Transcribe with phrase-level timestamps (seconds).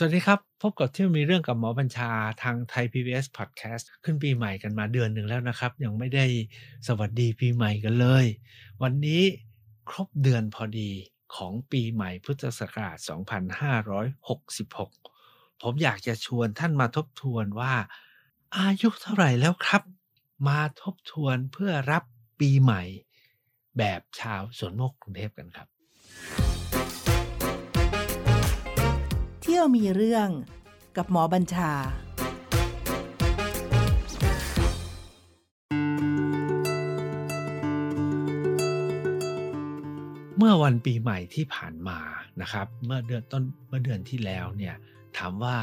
[0.00, 2.10] สวัสดีครับ พบกับเที่ยวมีเรื่องกับหมอบัญชา
[2.42, 6.24] ทางไทย PBS Podcast ขึ้นปีใหม่กันมาเดือนหนึ่งแล้วนะครับ ยังไม่ได้
[6.86, 8.24] สวัสดีปีใหม่กันเลย
[8.82, 9.22] วันนี้
[9.88, 10.90] ครบเดือนพอดี
[11.34, 12.98] ของปีใหม่พุทธศักราช
[14.28, 17.74] 2566 ผมอยากจะชวนท่านมาทบทวนว่า
[18.56, 19.82] อายุเท่าไหร่แล้วครับ
[20.48, 22.02] มาทบทวนเพื่อรับ
[22.40, 22.82] ปีใหม่
[23.78, 25.68] แบบชาวสวนโมกกรุงเทพกันครับ
[29.60, 30.28] ที่ยวมีเรื่อง
[30.96, 31.72] กับหมอบัญชา
[40.36, 41.98] เมื่อวันปีใหม่ที่ผ่านมา
[42.40, 44.74] นะครับ เมื่อเดือนต้นเมื่อเดือนที่แล้วเนี่ย
[45.18, 45.58] ถามว่า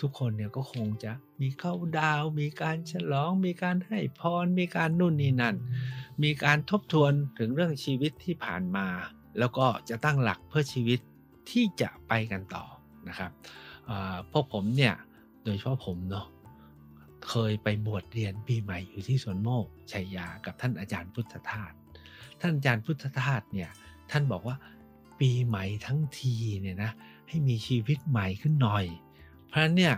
[0.00, 5.56] ทุกคนเนี่ยก็คงจะมีเข้าดาว มีการฉลอง มีการให้พร มีการนู่นนี่นั่น
[6.22, 8.86] มีการทบทวนถึงเรื่องชีวิตที่ผ่านมา
[9.38, 11.00] แล้วก็จะตั้งหลักเพื่อชีวิต
[11.50, 12.66] ที่จะไปกันต่อ
[13.08, 13.30] นะครับ
[14.32, 14.94] พวกผมเนี่ย
[15.44, 16.26] โดยเฉพาะผมเนาะ
[17.28, 21.72] เคยไปบวชเรียนปีใหม่อยู่ที่สวนโมกชัยยากับท่านอาจารย์พุทธทาส
[22.40, 23.70] ท่านอาจารย์พุทธทาสเนี่ย
[24.10, 24.56] ท่านบอกว่า
[25.20, 26.90] ปีใหม่ทั้งทีเนี่ยนะ
[27.28, 28.84] ให้มีชีวิตใหม่ขึ้นหน่อย
[29.46, 29.94] เพราะนั้นเนี่ย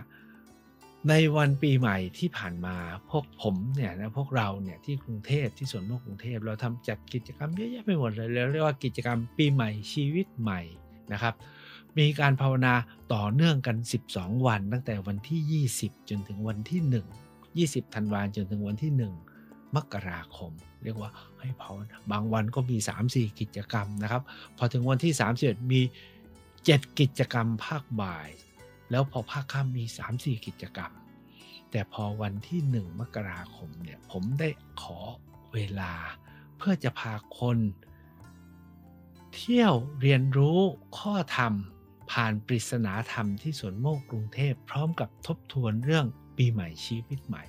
[1.09, 2.75] ในวันปีใหม่ที่ผ่านมา
[3.09, 10.61] พวกผมเนี่ยนะพวกเราเนี่ยที่กรุงเทพที่สวนโมกกรุงเทพเราทำจัดกิจกรรมเยอะแยะไปหมดเลยเราเรียกว่ากิจกรรมปีใหม่ชีวิตใหม่
[11.13, 11.33] นะครับ
[11.97, 12.73] มีการภาวนา
[13.13, 13.77] ต่อเนื่องกัน
[14.09, 16.81] 12 วัน ตั้งแต่วันที่ 20 จนถึงวันที่
[17.35, 18.91] 1 20ธันวาคมจนถึงวันที่
[19.35, 20.51] 1 มกราคม
[20.83, 22.77] เรียกว่าให้ภาวนาบางวันก็มี
[23.07, 24.21] 3-4 กิจกรรมนะครับ
[24.57, 25.81] พอถึงวันที่ 31 มี
[26.39, 28.29] 7 กิจกรรมภาคบ่าย
[28.91, 29.83] แล้วพอภาคค่ำมี
[30.15, 30.91] 3-4 กิจกรรม
[31.71, 34.49] แต่พอวันที่ 1 มกราคมเนี่ยผมได้
[34.81, 34.99] ขอ
[35.53, 35.93] เวลา
[36.57, 37.57] เพื่อจะพาคน
[39.35, 40.59] เที่ยวเรียนรู้
[40.97, 41.53] ข้อธรรม
[42.11, 46.05] ผ่านปริศนาธรรมที่สวนโมกกรุงเทพพร้อมกับทบทวนเรื่อง
[46.37, 47.43] ปีใหม่ชีวิตใหม่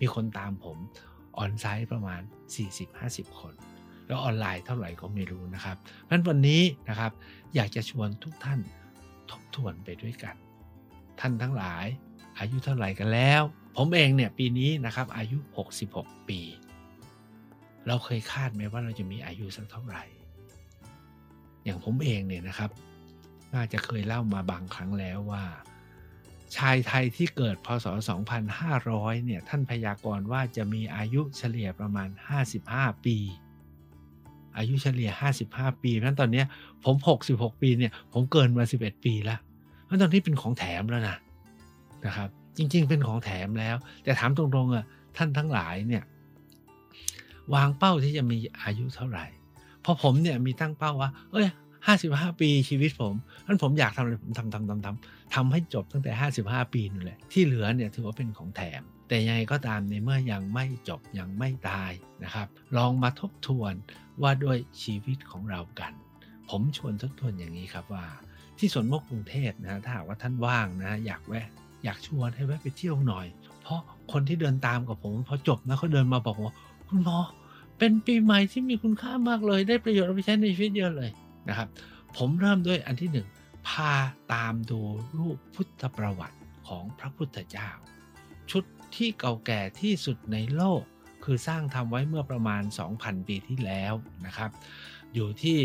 [0.00, 0.78] มีคนตามผม
[1.38, 2.20] ออนไซต์ประมาณ
[2.80, 3.54] 40-50 คน
[4.06, 7.12] แล้วออนไลน์เท่าไหร่ก็ไม่รู้นะครับเพราะฉะนั้นวันนี้นะครับ
[7.54, 8.60] อยากจะชวนทุกท่าน
[9.30, 10.36] ทบทวนไปด้วยกัน
[11.20, 11.86] ท่านทั้งหลาย
[12.38, 13.42] อายุเท่าไหร่กันแล้ว
[13.76, 15.38] ผมเองเนี่ยปีนี้นะครับอายุ
[15.82, 16.40] 66 ปี
[17.86, 20.04] เราเคยคาดไหมว่าเราจะมีอายุสักเท่าไหร่
[21.64, 22.70] อย่างผมเองเนี่ยนะครับ
[23.54, 25.44] น่าจะเคยเล่ามาบางครั้งแล้วว่า
[26.56, 27.86] ชายไทยที่เกิดพศ
[28.56, 32.08] 2500 เนี่ย ท่านพยากรณ์ว่าจะมีอายุเฉลี่ยประมาณ
[32.56, 33.16] 55 ปี
[34.56, 35.10] อายุเฉลี่ย
[35.46, 36.42] 55 ปีเพราะฉะนั้นตอนนี้
[36.84, 36.94] ผม
[37.28, 39.40] 66 ปีเนี่ย ผมเกินมา 11 ปีแล้ว
[39.84, 41.16] เพราะตอนนี้เป็นของแถมแล้วนะ
[42.04, 44.84] นะครับ จริง ๆ เป็นของแถมแล้ว แต่ถามตรงๆอะ
[45.16, 46.04] ท่านทั้งหลายเนี่ย
[47.54, 49.26] วางเป้าที่จะมีอายุเท่าไหร่
[49.86, 51.48] พราะผมเนี่ยมีตั้งเป้าว่า เอ้ย
[51.86, 53.14] 55ปีชีวิตผม
[53.46, 61.92] นั้นผมอยากทำอะไรผมทำทำทำทำทำให้จบตั้งแต่55ปีนั่นแหละที่เหลือเนี่ยถือว่าเป็นของแถม แต่ยังไงก็ตามในเมื่อยังไม่จบยังไม่ตาย
[62.24, 63.74] นะครับ ลองมาทบทวน
[64.22, 65.92] ว่าด้วยชีวิตของเรากัน
[66.50, 68.06] ผมชวนทบทวนอย่างนี้ครับว่า
[68.58, 71.48] ที่สวนมกกรุงเทพนะถ้าหากว่าท่านว่างนะอยากแวะ
[71.84, 73.26] อยากชวนให้แวะไปเที่ยวหน่อย
[73.62, 73.80] เพราะ
[74.12, 76.54] คนที่เดินตามกับผมพอจบนะเขาเดินมาบอกว่า
[76.88, 77.18] คุณหมอ
[77.78, 81.10] เป็นปีใหม่ที่มีคุณค่ามากเลย ได้ประโยชน์เอาไปใช้ในชีวิตเยอะเลย
[81.48, 81.68] นะครับ
[82.16, 83.26] ผมเริ่มด้วยอันที่หนึ่ง
[83.68, 83.92] พา
[84.32, 84.80] ตามดู
[85.18, 87.70] รูปพุทธประวัติของพระพุทธเจ้า
[88.50, 88.64] ชุด
[88.96, 90.82] ที่เก่าแก่ที่สุดในโลก
[91.24, 92.62] คือสร้างทำไว้เมื่อประมาณ
[92.94, 93.94] 2,000 ปีที่แล้ว
[94.26, 94.50] นะครับ
[95.14, 95.58] อยู่ที่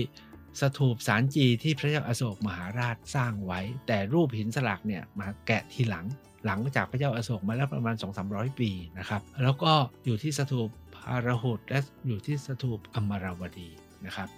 [0.62, 6.06] สถูปสารจีที่พระเจ้าอโศกมหาราชสร้างไว้ แต่รูปหินสลักเนี่ยมาแกะทีหลัง
[6.46, 7.96] หลังจากพระเจ้าอโศกมาแล้วประมาณ
[8.28, 8.70] 2-300 ปี
[9.00, 9.74] นะครับ แล้วก็
[10.06, 13.70] อยู่ที่สถูปพารหุตและอยู่ที่สถูปอมรวดี
[14.06, 14.30] นะครับ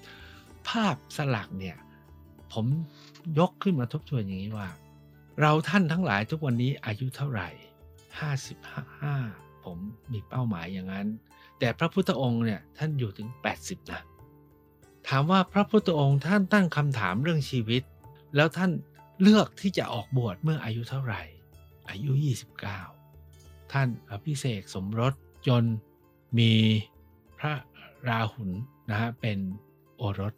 [0.69, 1.77] ภาพสลักเนี่ย
[2.53, 2.65] ผม
[3.39, 4.69] ยกขึ้นมาทบทวนอย่างนี้ว่า
[5.41, 7.49] เราท่านทั้งหลายทุกวันนี้อายุเท่าไหร่
[8.91, 9.77] 55ผม
[10.11, 11.07] มีเป้าหมายอย่างนั้น
[11.59, 13.29] แต่พระพุทธองค์เนี่ยท่านอยู่ถึง
[13.59, 14.01] 80 นะ
[15.07, 17.83] ถามว่าพระพุทธองค์ท่านตั้งคำถามเรื่องชีวิต
[18.35, 18.71] แล้วท่าน
[19.21, 21.21] เลือกที่จะออกบวชเมื่ออายุเท่าไหร่
[21.89, 22.11] อายุ
[22.91, 25.13] 29 ท่านอภิเษกสมรส
[25.47, 25.63] จน
[26.37, 26.51] มี
[27.39, 27.53] พระ
[28.07, 28.51] ราหุล
[28.89, 29.39] นะฮะเป็น
[29.97, 30.33] โอรส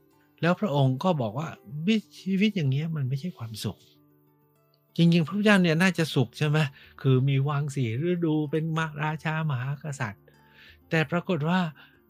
[0.46, 1.50] แล้วพระองค์ก็บอกว่า
[2.20, 3.78] ชีวิตอย่างเงี้ยมันไม่ใช่ความสุข
[4.96, 6.58] จริงๆ พระพุทธเจ้าเนี่ยน่าจะสุขใช่ไหม
[7.02, 10.24] คือมีวังสีฤดูเป็นมาราชามหากษัตริย์
[10.90, 11.60] แต่ปรากฏว่า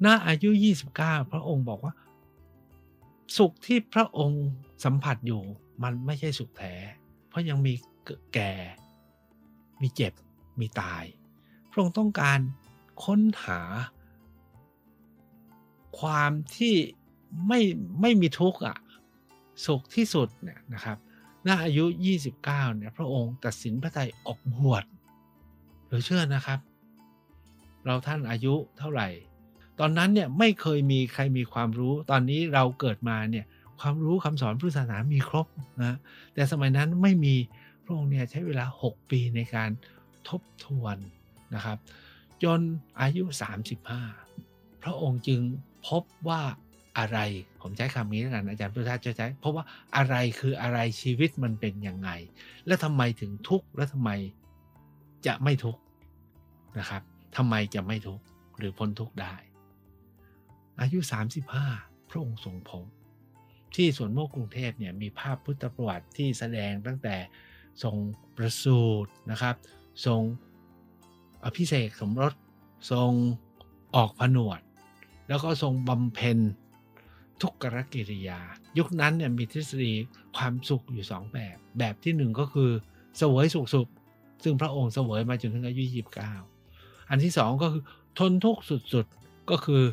[0.06, 0.50] ณอายุ
[0.92, 1.94] 29 พระองค์บอกว่า
[3.38, 4.46] สุขที่พระองค์
[4.84, 5.42] สัมผัสอยู่
[5.84, 6.76] มันไม่ใช่สุขแท้
[7.30, 7.74] เพราะยังมี
[8.34, 8.54] แก่
[9.82, 10.14] มีเจ็บ
[10.60, 11.04] มีตาย
[11.72, 12.40] พระองค์ต้องการ
[13.04, 13.62] ค้นหา
[16.00, 16.76] ความที่
[17.48, 17.60] ไม่
[18.02, 18.78] ไม่มีทุกข์อะ
[19.66, 20.98] สุขที่สุดเนี่ยนะครับ
[21.48, 21.86] ณอายุ
[22.30, 24.84] 29เนี่ยพระองค์ตัดสินพระทัยออกบวช
[25.88, 26.60] หรือเชื่อนะครับ
[27.86, 29.08] เราท่านอายุเท่าไหร่
[29.80, 33.46] ตอนนั้นเนี่ยไม่เคยมีใครมีความรู้ ตอนนี้เราเกิดมาเนี่ย
[33.80, 35.48] ความรู้คำสอนพุทธศาสนามีครบ
[35.84, 35.98] นะ
[36.34, 37.36] แต่สมัยนั้นไม่มี
[37.84, 39.70] พระองค์เนี่ยใช้เวลา 6 ปีในการ
[40.30, 40.98] ทบทวน
[41.56, 41.78] นะครับ
[42.44, 42.60] จน
[43.02, 43.24] อายุ
[44.04, 45.42] 35 พระองค์จึง
[45.88, 46.42] พบว่า
[46.98, 47.18] อะไร
[47.62, 49.64] ผมใช้คำนี้แล้วกันอาจารย์พุทธาจะใช้ เพราะว่า
[49.98, 52.10] อะไรคืออะไรชีวิตมันเป็นยังไง
[52.68, 54.12] และทำไมถึงทุกข์และทำไม
[55.28, 55.82] จะไม่ทุกข์
[56.80, 57.02] นะครับ
[57.38, 58.24] ทำไมจะไม่ทุกข์
[58.58, 59.36] หรือพ้นทุกข์ได้
[60.82, 61.00] อายุ
[61.54, 62.86] 35 พระองค์ทรงพบ
[63.76, 67.16] ที่สวนโมกกรุงเทพเนี่ยมีภาพพุทธประวัติที่แสดงตั้งแต่
[67.84, 67.96] ทรง
[68.38, 69.56] ประสูตินะครับ
[70.06, 70.22] ทรง
[71.46, 72.34] อภิเษกสมรส
[72.92, 73.12] ทรง
[73.96, 74.60] ออกผนวด
[75.28, 76.38] แล้วก็ทรงบำเพ็ญ
[77.42, 78.40] ทุกขกิริยา
[78.78, 79.94] ยุคนั้นเนี่ยมีทฤษฎี
[80.38, 82.70] ความสุขอยู่สองแบบ แบบที่หนึ่งก็คือ
[83.18, 83.88] เสวยสุขสุข
[84.44, 85.84] ซึ่งพระองค์เสวยมาจนถึงอายุ
[86.46, 87.84] 29 อันที่สองก็คือ
[88.20, 88.62] ทนทุกข์
[88.94, 89.84] สุดๆ ก็คือ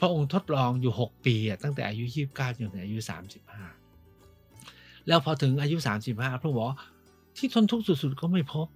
[0.00, 2.98] พระองค์ทดลองอยู่ 6 ปี ตั้งแต่อายุ 29จนถึงอายุ
[4.02, 5.76] 35 แล้วพอถึงอายุ
[6.08, 6.72] 35 พระองค์บอก
[7.36, 8.66] ที่ทนทุกข์สุดๆ ก็ไม่พบ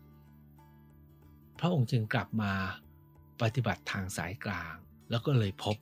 [1.61, 2.53] พระองค์จึงกลับมา
[3.41, 4.75] ปฏิบัติทางสายกลาง
[5.11, 5.77] แล้วก็เลยพบ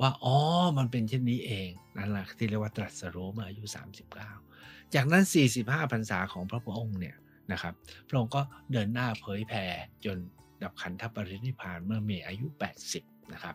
[0.00, 0.36] ว่าอ๋อ
[0.78, 3.64] มันเป็นเช่นนี้เองนั่นแหละที่เรียกว่าตรัสรู้เมื่ออายุ
[4.28, 5.24] 39 จากนั้น
[5.58, 7.16] 45พรรษาของพระพุทธองค์เนี่ย
[7.52, 7.74] นะครับ
[8.08, 8.40] พระองค์ก็
[8.72, 9.64] เดินหน้าเผยแผ่
[10.04, 10.16] จน
[10.62, 12.46] ดับขันธปรินิพานเมื่อมีอายุ
[12.90, 13.54] 80 นะครับ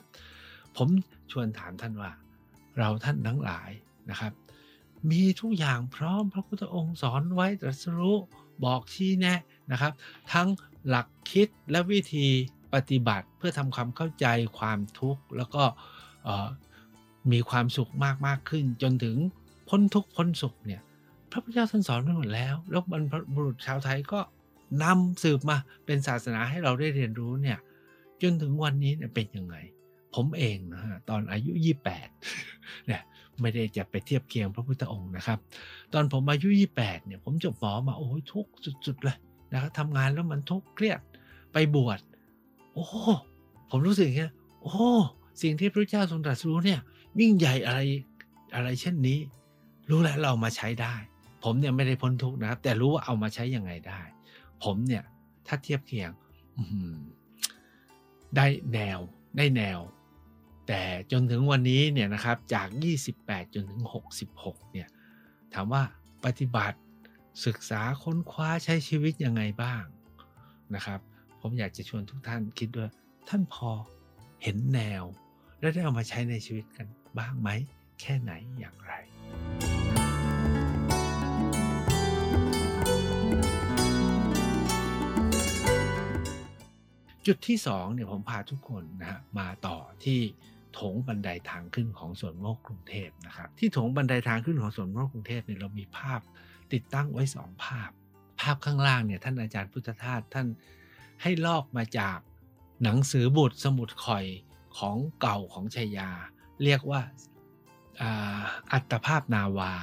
[0.78, 0.90] ผม
[1.32, 2.12] ชวนถามท่านว่า
[2.78, 3.72] เราท่านทั้งหลาย
[4.10, 4.34] นะครับ
[5.12, 8.18] มีทุกอย่างพร้อมพระพุทธองค์สอนไว้ตรัสรู้
[8.66, 9.40] บอกชี้แนะ
[9.72, 9.94] นะครับ
[10.34, 10.48] ทั้ง
[10.88, 12.28] หลักคิดและวิธี
[12.74, 14.26] ปฏิบัติเพื่อทำความเข้าใจ
[14.60, 15.64] ความทุกข์แล้วก็
[17.32, 19.16] มีความสุขมากมากขึ้น จนถึง
[19.70, 20.82] พ้นทุกพ้นสุขเนี่ย
[21.32, 24.20] พระพุทธเจ้าท่านสอนไว้หมดแล้ว แล้วบรรพบุรุษชาวไทยก็
[24.84, 27.58] นำสืบมาเป็นศาสนาให้เราได้เรียนรู้เนี่ย
[28.22, 29.56] จนถึงวันนี้เนี่ยเป็นยังไง
[30.16, 31.52] ผมเองนะฮะตอนอายุ
[32.20, 33.02] 28เนี่ย
[33.42, 35.40] ไม่ได้จะไปเทียบเคียงพระพุทธองค์นะครับ
[35.94, 36.50] ตอนผมอายุ
[36.80, 38.52] 28เนี่ยผมจบหมอมาโอ้ยทุกข์
[38.88, 39.18] สุดๆเลย
[39.54, 41.00] นะครับทำงานแล้วมันทุกข์เครียด
[41.54, 42.00] ไปบวช
[42.74, 42.86] โอ้
[43.70, 44.34] ผมรู้สึกอย่างเงี้ย
[44.64, 44.78] โอ้
[45.42, 46.80] สิ่งที่พระเจ้าทรงตรัสรู้เนี่ย
[47.20, 47.80] ยิ่งใหญ่อะไร
[48.56, 49.20] อะไรเช่นนี้
[49.90, 50.96] รู้แล้วเรามาใช้ได้
[51.44, 54.02] ผมเนี่ยไม่ได้พ้นทุกข์นะครับ แต่รู้ว่าเอามาใช้ยังไงได้
[54.64, 55.04] ผมเนี่ย
[55.48, 56.12] ถ้าเทียบเคียง
[58.36, 59.00] ได้แนว
[59.38, 59.80] ได้แนว
[60.68, 60.82] แต่
[61.12, 62.68] จนถึงวันนี้เนี่ยนะครับจาก
[63.12, 63.82] 28 จนถึง
[64.28, 64.88] 66 เนี่ย
[65.54, 65.84] ถามว่า
[66.26, 66.78] ปฏิบัติ
[67.46, 69.84] ศึกษาค้นคว้าใช้ชีวิตยังไงบ้าง
[70.76, 71.00] นะครับ
[71.42, 72.90] ผมอยากจะชวนทุกท่านคิดด้วย
[73.30, 73.70] ท่านพอ
[74.44, 75.04] เห็นแนว
[75.60, 76.88] และได้เอามาใช้ในชีวิตกัน
[77.18, 77.50] บ้างไหม
[78.02, 78.94] แค่ไหนอย่างไร
[87.26, 90.20] จุดที่สองเนี่ยผมพาทุกคนนะมาต่อที่
[90.74, 96.20] โถงบันไดทางขึ้นของสวนโมกกรุงเทพนะครับที่โถงบันไดทางขึ้นของสวนโมกกรุงเทพเนี่ยเรามีภาพ
[96.74, 97.90] ติดตั้งไว้สองภาพ
[98.42, 100.48] ภาพข้างล่างเนี่ยท่านอาจารย์พุทธทาสท่าน
[101.22, 102.18] ให้ลอกมาจาก
[102.84, 104.26] หนังสือบุตรสมุดข่อย
[104.78, 106.10] ของเก่าของชัยยา
[106.64, 107.02] เรียกว่า
[108.74, 109.74] อัตภาพนาวา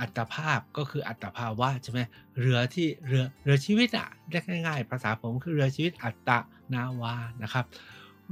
[0.00, 2.00] อัตภาพก็คืออัตภาวะใช่ไหม
[2.40, 6.30] เรือที่เรือเรือชีวิตอะเรียกง่ายๆ ภาษาผมคือเรือชีวิตอัต
[6.74, 7.64] นาวานะครับ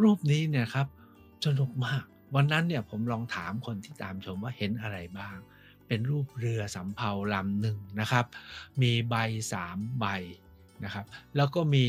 [0.02, 0.86] รูปนี้เนี่ยครับ
[1.46, 2.02] สนุกมาก
[2.34, 5.36] วันนั้นเนี่ยผมลองถามคนที่ตามชมว่าเห็นอะไรบ้าง
[5.86, 8.24] เป็นรูปเรือสำเภาลำหนึ่งนะครับ
[8.82, 9.14] มีใบ
[9.52, 10.06] สามใบ
[10.84, 11.04] นะครับ
[11.36, 11.84] แล้วก็มี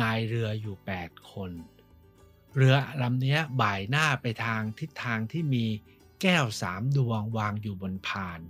[0.00, 1.50] นายเรืออยู่ 8 คน
[2.56, 5.64] เรือลำนี้บ่ายหน้าไปทางทิศทางที่มี
[6.22, 8.40] แก้วสามดวงวางอยู่บนพาน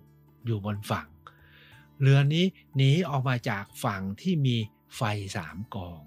[0.46, 1.08] อยู่บนฝั่ง
[2.00, 2.44] เรือนี้
[2.76, 4.56] หนีออกมาจากฝั่งที่มี
[4.96, 5.02] ไฟ
[5.36, 6.00] สามกอง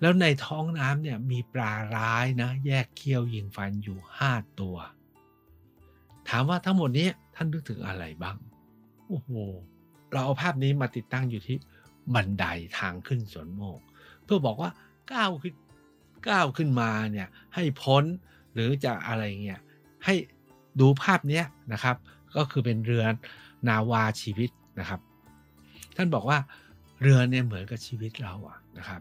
[0.00, 4.76] แล้วในท้องน้ำเนี่ยมีปลาร้ายนะ แยกเคี้ยวยิงฟันอยู่ห้าตัว
[6.28, 8.36] ถามว่าทั้งหมดนี้ท่านนึกถึงอะไรบ้าง
[9.08, 9.30] โอ้โห
[10.12, 11.56] เราเอาภาพนี้มาติดตั้งอยู่ที่
[12.14, 12.44] บันได
[12.78, 13.80] ทางขึ้นสวนโมก
[14.24, 14.70] เพื่อบอกว่า
[15.12, 15.54] ก้าวขึ้น
[16.28, 18.04] ก้าวขึ้นมาเนี่ยให้พ้น
[18.54, 19.60] หรือจะอะไรเงี้ย
[20.04, 20.14] ให้
[20.80, 21.96] ดูภาพนี้นะครับ
[22.36, 23.04] ก็คือเป็นเรือ
[23.68, 24.50] นาวาชีวิต
[24.80, 25.00] นะครับ
[25.96, 26.38] ท่านบอกว่า
[27.02, 29.00] เรือเนี่ยเหมือนกับชีวิตเราอะนะครับ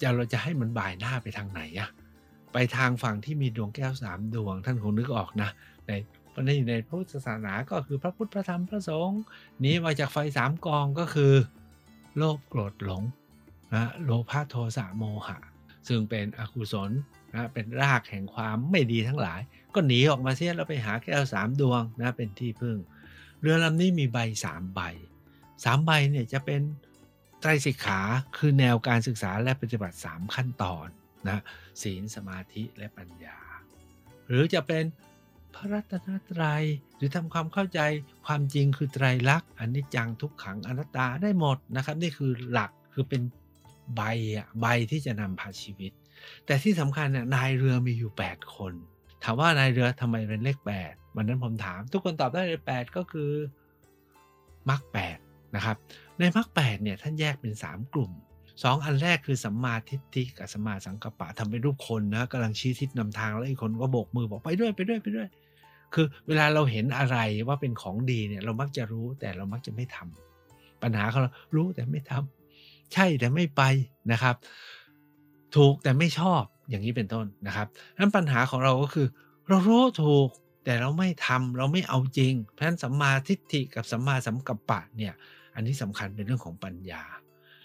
[0.00, 1.88] จะเราจะให้มันบ่ายหน้าไปทางไหนอะ
[2.52, 5.50] ไปทางฝั่งที่มีดวงแก้วสามดวง ท่านคงนึกออกนะ
[5.86, 5.92] ใน
[6.46, 9.22] ในในพุทธศาสนาก็คือพระพุทธพระธรรมพระสงฆ์
[9.64, 11.32] นี้มาจากไฟสามกองก็คือ
[12.16, 13.02] โลภโกรธหลง
[13.74, 15.38] นะโลภะโทสะโมหะ
[15.88, 16.90] ซึ่งเป็นอกุศล
[17.34, 19.40] นะเป็นรากแห่งความไม่ดีทั้งหลาย
[19.74, 22.76] ก็หนีออกมาเสียแล้วไปหาแก้วสามดวงนะเป็นที่พึ่ง
[23.40, 24.80] เรือลำนี้มีใบสามใบ
[25.64, 26.60] สามใบเนี่ยจะเป็น
[27.40, 28.00] ไตรสิกขา
[28.36, 30.86] คือแนวการศึกษาและปฏิบัติ 3 ขั้นตอน
[31.28, 31.38] นะ
[31.82, 33.38] ศีลสมาธิและปัญญา
[34.26, 34.84] หรือจะเป็น
[35.54, 36.64] พระรัตนตรัย
[36.96, 37.80] หรือทำความเข้าใจ
[38.26, 43.22] ความจริงคือไตรลักษณ์อันนี้จังทุกขังอนัตตาได้หมดนะครับ นี่คือหลักคือเป็น
[43.96, 44.02] ใบ
[44.36, 45.92] อะใบที่จะนำพาชีวิต
[46.46, 48.72] แต่ที่สำคัญเนี่ยนายเรือมีอยู่ 8 คน
[49.24, 53.30] ถามว่านายเรือทำไมเป็นเลข 8 วันนั้นผมถาม ทุกคนตอบได้เลย8ก็คือ
[54.70, 55.76] มรรคแนะครับ
[56.18, 58.12] ในมรรคแเนี่ยท่านแยกเป็น 3 กลุ่ม
[58.48, 65.28] 2 อันแรกคือสัมมาทิฏฐิกับสัมมาสังกัปปะทำเป็นรูปคนนะกำลังชี้ทิศนำทางแล้วอีกคนก็โบกมือบอกไปด้วยไปด้วยไปด้วย
[65.94, 72.39] คือเวลาเราเห็นอะไรว่าเป็นของดีเนี่ยเรามักจะรู้แต่เรามักจะไม่ทำปัญหาของเรารู้แต่ไม่ทำ
[72.94, 73.62] ใช่แต่ไม่ไป
[74.12, 74.36] นะครับ
[75.56, 77.66] ถูกแต่ไม่ชอบอย่างนี้เป็นต้นนะครับ
[77.98, 79.06] นั้นปัญหาของเราก็คือ
[79.48, 80.28] เรารู้ถูก
[80.64, 85.14] แต่เราไม่ทำเราไม่เอาจริง เพราะฉะนั้นสัมมาทิฏฐิกับสัมมาสัมกัปปะเนี่ย
[85.54, 87.02] อันนี้สำคัญเป็นเรื่องของปัญญา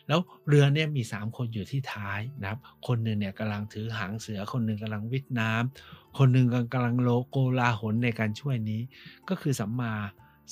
[0.08, 8.82] แล้วเรือเนี่ยมี 3 คนอยู่ที่ท้ายนะครับ คนหนึ่งเนี่ยกำลังถือหางเสือ คนหนึ่งกำลังวิทน้ำคนหนึ่งกำลังโลโกลาหนในการช่วยนี้
[9.30, 9.94] ก็คือสัมมา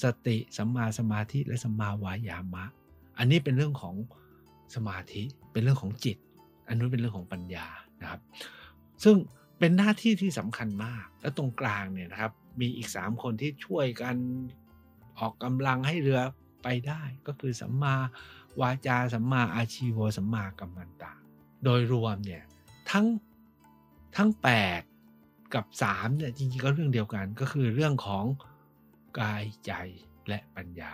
[0.04, 2.66] สติ สัมมาสมาธิและสัมมาวายามะ
[3.18, 3.96] อันนี้เป็นเรื่องของ
[4.76, 6.18] สมาธิเป็นเรื่องของจิต
[6.68, 7.68] อันนู้นเป็นเรื่องของปัญญา
[8.02, 8.22] นะครับ
[9.04, 9.16] ซึ่ง
[9.60, 14.16] เป็นหน้าที่ที่สำคัญมาก และตรงกลางเนี่ยนะครับ มีอีก 3 คนที่ช่วยกัน
[15.20, 16.22] ออกกำลังให้เรือ
[16.64, 17.96] ไปได้ ก็คือสัมมา
[18.62, 21.14] วาจาสัมมาอาชีวสัมมากัมมันตา
[21.64, 22.44] โดยรวมเนี่ย
[22.92, 23.06] ทั้ง
[24.18, 24.30] ทั้ง
[24.92, 28.26] 8 กับ 3 เนี่ยจริงๆก็เรื่องเดียวกันก็คือเรื่องของ
[29.20, 29.72] กายใจ
[30.28, 30.92] และปัญญา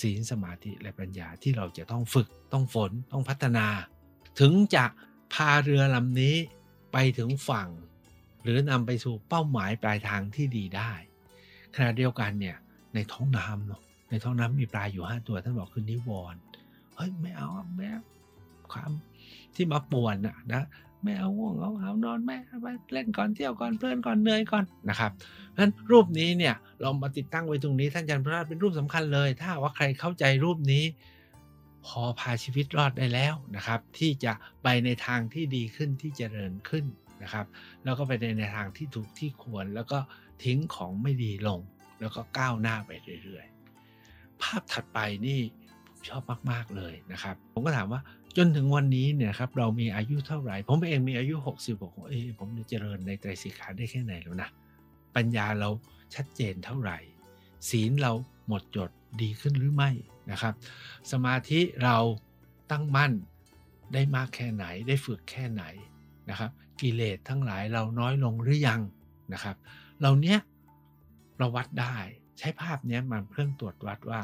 [0.00, 3.66] ศีลสมาธิและปัญญาที่เราจะต้องฝึกต้องฝนต้องพัฒนา
[4.40, 4.84] ถึงจะ
[5.32, 6.36] พาเรือลำนี้
[6.92, 7.68] ไปถึงฝั่ง
[8.42, 10.92] หรือนำไปสู่เป้าหมายปลายทางที่ดีได้
[11.74, 12.56] ขณะเดียวกันเนี่ย
[12.94, 16.40] ในท้องน้ำเนาะในท้องน้ำมีปลาอยู่ห้าตัวท่านบอกคือนิวรณ์
[16.96, 17.90] เฮ้ยไม่เอาแม่
[18.72, 18.90] ความ
[19.54, 20.62] ที่มาป่วนอะนะ
[21.02, 30.84] ไม่เอาง่วงเอาเอานอนแม่ไปเล่นก่อนเที่ยวก่อนเพลินก่อนเหนื่อยก่อนนะครับเพราะฉะนั้นรูปนี้เนี่ยเรามาติดตั้งไว้ตรงนี้ท่านอาจารย์พระราชเป็นรูปสำคัญเลย ถ้าว่าใครเข้าใจรูปนี้
[31.86, 36.84] พอพาชีวิตรอดได้แล้วนะครับ ที่จะไปในทางที่ดีขึ้นที่เจริญขึ้น
[37.22, 37.46] นะครับ
[37.84, 39.98] แล้วก็ไปในในทางที่ถูกที่ควร แล้วก็
[40.44, 41.60] ทิ้งของไม่ดีลง
[42.00, 42.90] แล้วก็ก้าวหน้าไป
[43.22, 45.40] เรื่อยๆ ภาพถัดไปนี่
[45.86, 48.00] ผมชอบมากๆเลยนะครับ ผมก็ถามว่า
[48.36, 54.50] จนถึงวันนี้เนี่ยครับเรามีอายุเท่าไหร่ ผมเองมีอายุ 60บอกว่าเอ้ผมจะเจริญในไตรสิกขาได้แค่ไหนแล้วนะ
[55.16, 55.68] ปัญญาเรา
[56.14, 56.98] ชัดเจนเท่าไหร่
[57.70, 58.12] ศีลเรา
[58.48, 58.90] หมดจด
[59.22, 59.90] ดีขึ้นหรือไม่
[60.30, 60.54] นะครับ
[61.12, 61.96] สมาธิเรา
[62.70, 63.12] ตั้งมั่น
[63.92, 65.64] ได้มากแค่ไหนได้ฝึกแค่ไหน
[66.30, 68.80] นะครับ กิเลสทั้งหลายเราน้อยลงหรือยัง
[69.32, 69.56] นะครับ
[70.02, 70.38] เราเนี้ย
[71.38, 71.96] เราวัดได้
[72.38, 74.22] ใช้ภาพนี้มาเครื่องตรวจวัดว่า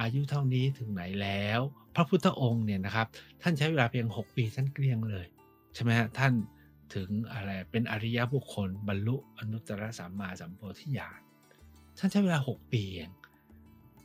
[0.00, 1.60] อายุเท่านี้ถึงไหนแล้ว
[1.94, 3.06] พระพุทธองค์เนี่ยนะครับ
[3.42, 5.26] ท่านใช้เวลาเพียง 6 ปีท่านเกลี้ยงเลย
[5.74, 6.32] ใช่ไหมฮะท่าน
[6.94, 11.20] ถึงอะไรเป็นอริยบุคคล บรรลุอนุตตรสัมมาสัมโพธิญาณ
[11.98, 13.10] ท่านใช้เวลา 6 ปีเอง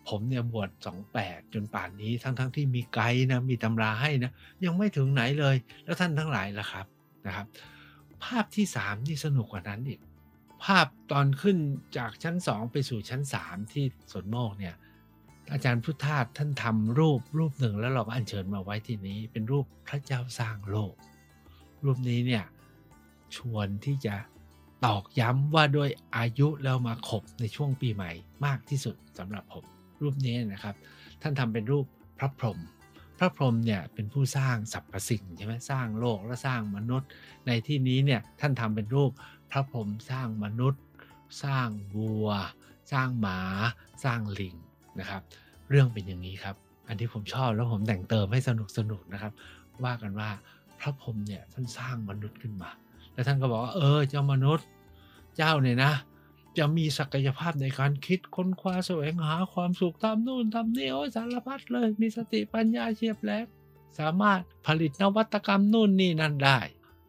[0.07, 0.69] ผมเนี่ยบวช
[1.13, 4.31] 28 จนป่านนี้ทั้งๆทที่มีไกด์นะมีตำราให้นะ
[4.65, 6.85] ยังไม่ถึงไหนเลย แล้วท่านทั้งหลายล่ะครับ
[7.27, 7.45] นะครับ
[8.23, 9.99] ภาพที่3นี่สนุกกว่านั้นอีก
[10.63, 11.57] ภาพตอนขึ้น
[11.97, 14.75] จากชั้น 2 ไปสู่ชั้น 3 ที่สวนโมกเนี่ย
[15.51, 20.93] อาจารย์พุทธาท่านทำรูปรูปหนึ่งแล้วเราก็อัญเชิญมาไว้ที่นี้ เป็นรูปพระเจ้าสร้างโลก
[21.83, 22.43] รูปนี้เนี่ย
[23.35, 24.15] ชวนที่จะ
[24.85, 28.11] ตอกย้ำว่าด้วยอายุแล้วมาขบในช่วงปีใหม่
[28.45, 29.65] มากที่สุดสำหรับผม
[30.01, 30.75] รูปนี้นะครับ
[31.21, 31.85] ท่านทำเป็นรูป
[32.17, 32.59] พระพรหม
[33.19, 37.09] พระพรหมเนี่ยเป็นผู้สร้างสรรพสิ่งใช่ไหมสร้างโลกและสร้างมนุษย์
[37.47, 39.11] ในที่นี้เนี่ยท่านทำเป็นรูป
[39.51, 40.81] พระพรหมสร้างมนุษย์
[41.43, 42.29] สร้างวัว
[42.91, 43.39] สร้างหมา
[44.03, 44.55] สร้างลิง
[44.99, 45.21] นะครับ
[45.69, 46.55] เรื่องเป็นอย่างนี้ครับ
[46.87, 49.31] อันที่ผมชอบแล้วผมแต่งเติมให้สนุกสนุกนะครับ
[49.83, 50.29] ว่ากันว่า
[50.79, 52.69] พระพรหมเนี่ยท่านสร้างมนุษย์ขึ้นมา
[53.13, 54.65] แล้วท่านก็บอกว่าเออเจ้ามนุษย์
[55.37, 55.93] เจ้าเนี่ยนะ
[56.57, 63.45] จะมีศักยภาพในการคิดค้นคว้าแสวงหาความสุขทำนู่นทำนี่โอ้สารพัดเลย มีสติปัญญาเฉียบแหลม
[63.99, 66.59] สามารถผลิตนวัตกรรมนู่นนี่นั่นได้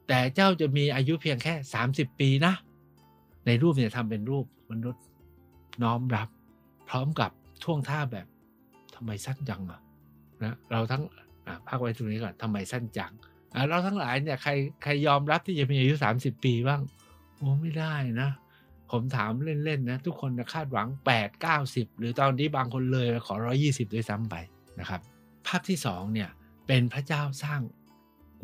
[0.09, 1.54] แต่เจ้าจะมีอายุเพียงแค่
[1.88, 2.54] 30 ปีนะ
[3.47, 5.02] ในรูปเนี่ยทำเป็นรูปมนุษย์
[5.83, 6.28] น้อมรับ
[6.88, 7.30] พร้อมกับ
[7.62, 8.27] ท่วงท่าแบบ
[8.95, 9.81] ทำไมสั้นจังอะ
[10.45, 11.03] นะเราทั้ง
[11.69, 13.12] พักไว้ตรงนี้ก่อนทำไมสั้นจัง
[13.71, 16.81] เราทั้งหลายเนี่ยใครใครยอมรับที่จะมีอายุ 30 ปีบ้าง
[17.37, 18.31] โอ้ไม่ได้นะ
[18.91, 20.88] ผมถามเล่นๆนะทุกคนคาดหวัง
[21.19, 23.35] 8 90 หรือตอนนี้บางคนเลยขอ
[23.65, 24.35] 120 ด้วยซ้ำไป
[24.81, 25.00] นะครับ
[25.47, 26.31] ภาพที่2เนี่ย
[26.67, 27.61] เป็นพระเจ้าสร้าง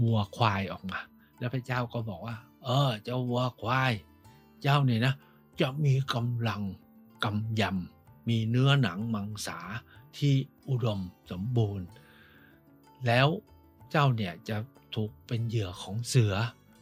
[0.02, 0.99] วัวควายออกมา
[1.38, 3.92] แล้วพระเจ้าก็บอกว่า เออ เจ้าวัวควาย
[4.62, 5.14] เจ้าเนี่ยนะ
[5.61, 6.62] จะมีกำลัง
[7.25, 7.93] กำยำ
[8.28, 9.58] มีเนื้อหนังมังสา
[10.16, 10.34] ที่
[10.68, 11.00] อุดม
[11.30, 11.86] สมบูรณ์
[13.06, 13.28] แล้ว
[13.90, 14.56] เจ้าเนี่ยจะ
[14.94, 16.34] ถูกเป็นเหยื่อของเสือ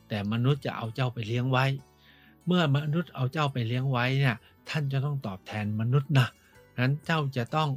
[0.09, 1.65] แต่มนุษย์จะเอาเจ้าไปเลี้ยงไว้
[2.47, 4.37] เมื่อมนุษย์เอาเจ้าไปเลี้ยงไว้เนี่ย
[4.69, 6.29] ท่านจะต้องตอบแทนมนุษย์นะ
[6.81, 7.69] นั้นเจ้าจะต้อง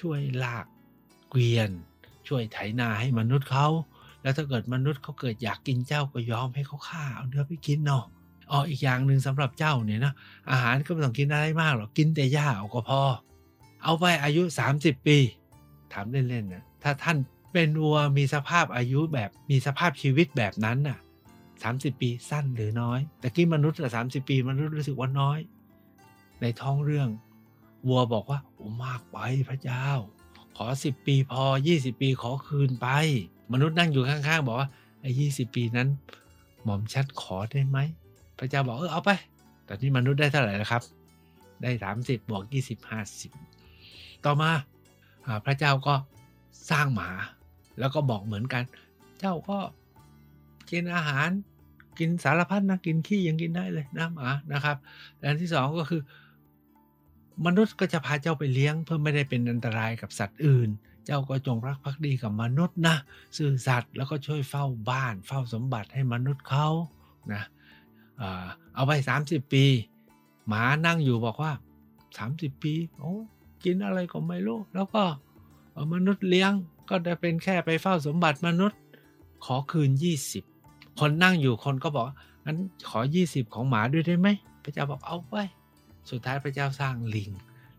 [0.00, 0.66] ช่วยลาก
[1.30, 1.70] เกวียน
[2.28, 3.66] ช่วยไถนาให้มนุษย์เขา
[4.22, 8.04] แล้วถ้าเกิดมนุษย์เขาเกิดอยากกินเจ้าก็ยอมให้เขาฆ่าเอาเนื้อไปกินเนาะ
[8.50, 10.12] อ๋ออีกอย่างหนึ่งสำหรับเจ้าเนี่ยนะ
[10.50, 13.02] อาหารก็ไม่ต้องกินอะไรมากหรอกกินแต่หญ้าเอาก็พอ
[13.82, 14.42] เอาไปอายุ
[14.74, 15.18] 30 ปี
[15.92, 17.16] ถามเล่นๆนะถ้าท่าน
[17.52, 20.98] เป็นวัวมีสภาพอายุแบบมีสภาพชีวิตแบบนั้นน่ะ
[21.52, 25.38] 30 ปีสั้นหรือน้อย แต่กี้มนุษย์อะ30ปีมนุษย์รู้สึกว่าน้อย
[26.40, 27.08] ในท้องเรื่อง
[27.88, 29.86] วัวบอกว่าโอ้มากไปพระเจ้า
[30.56, 32.88] ขอ 10 ปีพอ 20 ปีขอคืนไป
[33.52, 34.68] มนุษย์นั่งอยู่ข้างๆ บอกว่า
[35.00, 35.88] ไอ้ยีปีนั้น
[36.64, 37.78] หม่อมชัดขอได้ไหม
[38.38, 39.10] พระเจ้าบอกเออเอาไป
[39.68, 40.82] ตอนนี้มนุษย์ได้เท่าไหร่แล้วครับ
[41.62, 42.78] ได้30บวก20
[43.50, 44.50] 50ต่อมา
[45.26, 45.94] อพระเจ้าก็
[46.70, 47.10] สร้างหมา
[47.78, 48.64] แล้วก็บอกเหมือนกัน
[49.20, 49.58] เจ้าก็
[50.70, 51.28] กินอาหาร
[51.98, 54.76] กินสารพัดนะกินขี้ยังกินได้เลยนะหมานะครับ
[55.18, 56.02] และอันที่สองก็คือ
[57.46, 60.68] มนุษย์ก็จะพาเจ้าไปเลี้ยง เพื่อไม่ได้เป็นอันตรายกับสัตว์อื่น
[61.06, 62.96] เจ้าก็จงรักภักดีกับมนุษย์นะ
[63.36, 66.68] ซื่อสัตย์แล้วก็ช่วยเฝ้าบ้าน เฝ้าสมบัติให้มนุษย์เขา
[67.32, 67.42] นะ
[68.74, 68.92] เอาไป
[69.22, 69.64] 30 ปี
[70.48, 71.52] หมานั่งอยู่บอกว่า
[72.06, 73.14] 30 ปีโอ้
[73.64, 75.02] กินอะไรก็ไม่รู้แล้วก็
[75.92, 76.52] มนุษย์เลี้ยง
[76.88, 78.78] ก็ได้เป็นแค่ไปเฝ้าสมบัติมนุษย์
[79.44, 79.90] ขอคืน
[80.44, 82.04] 20 คนนั่งอยู่คนก็บอก
[82.44, 82.58] งั้น
[82.90, 84.28] ขอ 20 ของหมาด้วยได้ไหม
[84.62, 85.34] พระเจ้าบอกเอาไป
[86.10, 87.30] สุดท้ายพระเจ้าสร้างลิง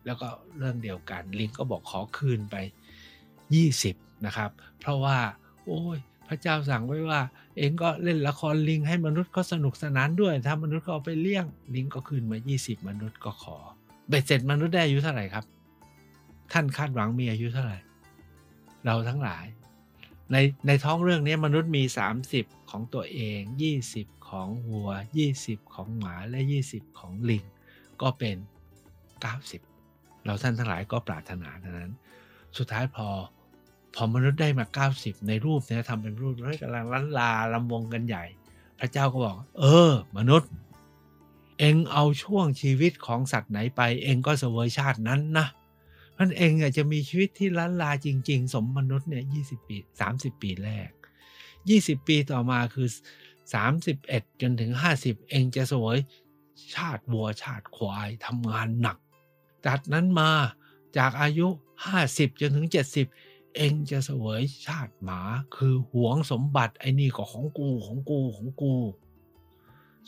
[0.06, 0.28] แล้วก็
[0.58, 2.56] เรื่องเดียวกัน ลิงก็บอกขอคืนไป
[3.42, 5.18] 20 นะครับ เพราะว่า
[5.66, 5.98] โอ้ย
[6.28, 7.22] พระเจ้าสั่งไว้ว่า
[7.58, 13.58] เองก็เล่นละครลิงให้มนุษย์ก็สนุกสนานด้วย ถ้ามนุษย์ก็เอาไปเลี้ยง ลิงก็คืนมา 20 มนุษย์ก็ขอ
[14.10, 15.46] เบ็ดเสร็จมนุษย์ได้อายุเท่าไหร่ครับ
[16.54, 17.78] ท่านคาดหวังมีอายุเท่าไหร่
[18.86, 19.46] เราทั้งหลาย
[20.32, 21.84] ในในท้องเรื่องนี้มนุษย์มี
[22.28, 23.40] 30 ของตัวเอง
[23.86, 24.92] 20 ของวัว
[25.34, 27.44] 20 ของหมาและ 20 ของลิง
[28.02, 28.38] ก็เป็น
[29.32, 31.94] 90 เราท่านทั้งหลายก็ปรารถนาดังนั้น
[32.58, 33.08] สุดท้ายพอ
[34.00, 34.66] พอมนุษย์ได้มา
[34.98, 38.26] 90 ในรูปเนี่ยทำเป็นรูปแล้วกำลังล้านลาลำวงกันใหญ่
[38.80, 40.50] พระเจ้าก็บอก เออ มนุษย์
[41.60, 45.48] เองเอาช่วงชีวิตของสัตว์ไหนไป เองก็เสวยชาตินั้นนะ
[46.18, 49.78] มันเองอะจะมีชีวิตที่ล้านลาจริง ๆ สมมนุษย์เนี่ย20ปี
[50.10, 50.90] 30 ปีแรก
[51.50, 52.88] 20 ปีต่อมาคือ
[53.66, 55.98] 31 จนถึง 50 เองจะสวย
[56.76, 58.98] ชาติวัวชาติควายทำงานหนัก
[59.66, 60.32] จากนั้นมา
[60.98, 61.48] จากอายุ
[61.94, 63.27] 50 จนถึง 70
[63.58, 65.22] เองจะเสวยชาติหมา
[65.56, 68.76] คือหวงสมบัติไอ้นี่ก็ของกูของกูของกู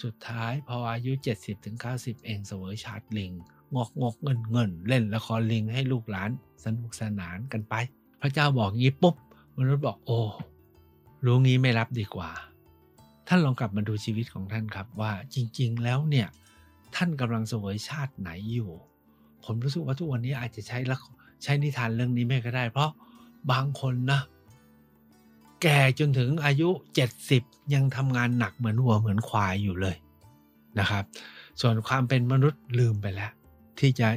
[0.03, 1.77] สุดท้ายพออายุ 70ถึง
[2.25, 3.31] เองเสวยชาติลิง
[3.75, 6.29] งอกงอกเงินเงินเล่นละครลิงให้ลูกหลาน
[6.65, 7.73] สนุกสนานกันไป
[8.21, 9.15] พระเจ้าบอกงี้ปุ๊บ
[9.57, 10.19] มนุษย์บอกโอ้
[11.25, 12.29] รู้งี้ไม่รับดีกว่า
[13.27, 16.27] ท่านลองกลับมาดูชีวิตของท่านครับว่าจริง ๆ แล้วเนี่ย
[16.95, 18.71] ท่านกำลังเสวยชาติไหนอยู่
[19.43, 20.97] ผมรู้สึกว่าทุกวันนี้อาจจะใช้ละ
[21.43, 22.89] ใช้นิทานเรื่องนี้ไม่ก็ได้ เพราะ
[23.51, 24.21] บางคนนะ
[25.61, 26.69] แก่จนถึงอายุ
[27.21, 29.95] 70 ยังทำงานหนักเหมือนวัวเหมือนควายอยู่เลย
[30.79, 31.03] นะครับ
[31.61, 33.31] ส่วนความเป็นมนุษย์ลืมไปแล้ว
[33.79, 34.07] ที่จะ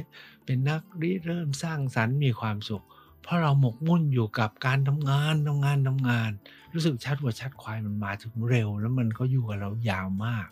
[0.45, 2.85] เป็นนักริเริ่มสร้างสรรค์มีความสุข
[3.21, 6.31] เพราะเราหมกมุ่นอยู่กับการทำงานทำงานทำงาน
[6.73, 10.47] รู้สึกชัดว่าชัดควายมันมาถึงเร็ว แล้วมันก็อยู่กับเรายาวมาก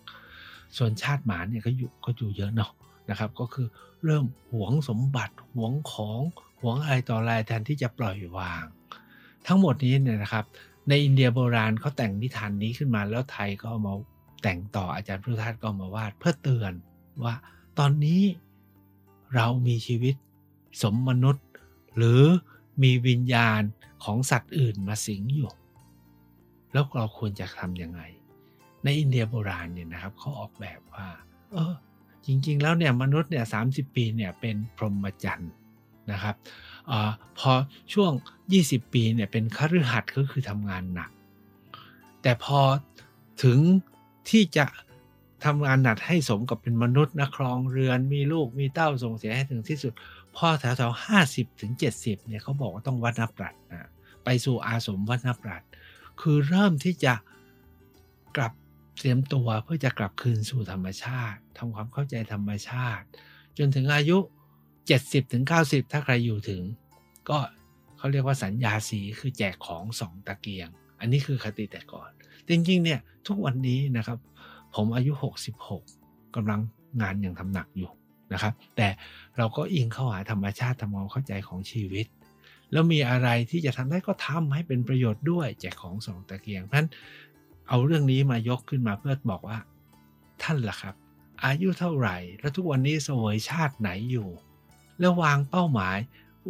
[0.78, 2.72] ส่วนชาติหมาเนี่ยก็อยู่ก็อยู่เยอะเนาะ
[3.10, 3.67] นะครับ ก็คือ
[4.06, 6.20] เริ่มหวงสมบัติหวงของ
[6.62, 8.63] หวงอะไรต่ออะไรแทนที่จะปล่อยวาง
[9.47, 10.45] ทั้งหมดนี้เนี่ยนะครับ
[10.89, 13.93] ในอินเดียโบราณเขาแต่งนิทานนี้ขึ้นมาแล้วไทยก็เอามา
[14.43, 16.74] แต่งต่ออาจารย์พุทธทาสก็ามาวาดเพื่อเตือน
[17.24, 17.36] ว่า
[17.80, 18.21] ตอนนี้
[19.36, 20.15] เรามีชีวิต
[20.82, 21.45] สมมนุษย์
[21.97, 22.21] หรือ
[22.84, 23.62] มีวิญญาณ
[24.04, 25.52] ของสัตว์อื่นมาสิงอยู่
[26.74, 28.02] แล้วเราควรจะทำยังไง
[28.84, 31.08] ในอินเดียโบราณเนี่ยนะครับเขาออกแบบว่า
[31.52, 31.74] เออ
[32.26, 33.60] จริงๆแล้วเนี่ยมนุษย์เนี่ยสา
[33.95, 35.52] ปีเนี่ยเป็นพรหมจรรย์
[36.13, 36.36] นะครับ
[36.91, 36.93] อ
[37.39, 37.52] พอ
[37.93, 38.12] ช่วง
[38.54, 41.12] 20 ปีเนี่ยเป็นคฤหัสถ์ก็คือทำงานหนัก
[42.21, 42.60] แต่พอ
[43.43, 43.60] ถึง
[44.30, 44.65] ที่จะ
[45.45, 49.93] ทำงานหนักให้สมกับเป็นมนุษย์นะครองเรือนมีลูกมีเต้าส่งเสียให้ถึงที่สุด
[50.36, 53.89] พอแถวแถวห้าสิบถึงเจ็ดสิบเนี่ยเขาบอกว่าต้องวัดนับปรัดนะ
[54.24, 55.63] ไปสู่อาสมวัดนับปรัด
[56.21, 57.13] คือเริ่มที่จะ
[58.36, 58.54] กลับ
[58.97, 63.06] เตรียมตัวเพื่อจะกลับคืนสู่ธรรมชาติทำความเข้าใจธรรมชาติ
[63.58, 64.17] จนถึงอายุ
[64.86, 66.62] 70ถึง90 ถ้าใครอยู่ถึง
[67.30, 67.38] ก็
[67.98, 72.10] เขาเรียกว่าสัญญาสีคือแจกของสองตะเกียง อันนี้คือคติแต่ก่อน
[72.50, 74.17] จริงๆเนี่ยทุกวันนี้นะครับ
[74.76, 75.12] ผมอายุ
[75.74, 76.62] 66กำลัง
[77.02, 77.89] งานอย่างทำหนักอยู่
[78.34, 78.88] นะครับ แต่
[79.38, 82.06] เราก็อิงเข้าหาธรรมชาติทำความเข้าใจของชีวิต
[82.72, 86.89] แล้วมีอะไรที่จะทำได้ก็ทำให้เป็นประโยชน์ด้วยแจกของสองตะเกียงเพราะฉะนั้น
[87.70, 89.58] เอาเรื่องนี้มายกขึ้นมาเพื่อบอกว่า
[90.44, 90.96] ท่านล่ะครับ
[91.46, 94.30] อายุเท่าไหร่ แล้วทุกวันนี้สวยชาติไหนอยู่
[95.02, 95.98] แล้ววางเป้าหมาย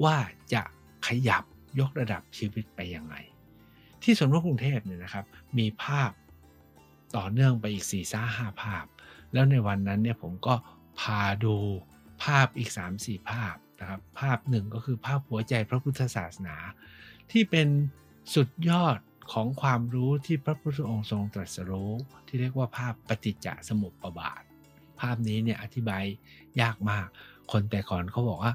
[0.03, 0.17] ว่า
[0.53, 0.63] จะ
[1.07, 1.43] ขยับ
[1.79, 3.15] ยกระดับชีวิตไปยังไง
[4.03, 5.25] ที่สวนนกกรุงเทพเนี่ยนะครับ
[5.57, 6.11] มีภาพ
[7.17, 8.85] ต่อเนื่องไปอีก4ี่ซ่าห้าภาพ
[9.33, 10.55] แล้วในวันนั้นเนี่ยผมก็
[10.99, 11.55] พาดู
[12.23, 16.55] ภาพอีก 3-4 ภาพนะครับภาพหนึ่งก็คือภาพหัวใจพระพุทธศาสนา
[17.31, 17.67] ที่เป็น
[18.35, 18.97] สุดยอด
[19.33, 21.91] ของความรู้ที่พระพุทธองค์ทรงตรัสรู้
[22.27, 24.43] ที่เรียกว่าภาพปฏิจจสมุปบาท
[24.99, 26.03] ภาพนี้เนี่ยอธิบาย
[26.61, 27.07] ยากมาก
[27.51, 28.53] คนแต่ก่อนเขาบอกว่า